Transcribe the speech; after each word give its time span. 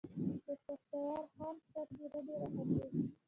د 0.45 0.53
شهسوار 0.63 1.23
خان 1.35 1.55
سترګې 1.65 2.05
رډې 2.11 2.35
راوختې. 2.41 2.87